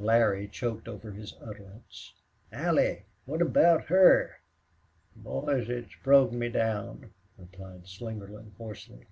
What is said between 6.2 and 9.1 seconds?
me down!" replied Slingerland, hoarsely.